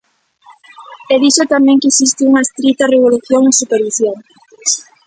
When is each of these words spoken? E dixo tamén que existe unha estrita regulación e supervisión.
E 1.13 1.15
dixo 1.23 1.43
tamén 1.53 1.79
que 1.81 1.89
existe 1.91 2.21
unha 2.29 2.45
estrita 2.47 2.89
regulación 2.95 3.41
e 3.45 3.57
supervisión. 3.61 4.17